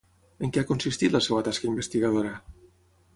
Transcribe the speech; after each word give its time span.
En 0.45 0.53
què 0.55 0.61
ha 0.61 0.67
consistit 0.69 1.13
la 1.15 1.21
seva 1.27 1.43
tasca 1.49 1.69
investigadora? 1.73 2.33